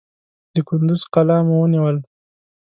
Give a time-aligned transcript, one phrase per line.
[0.53, 1.97] د کندوز قلا مو ونیول.